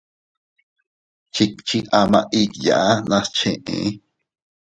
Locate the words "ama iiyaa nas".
2.01-3.27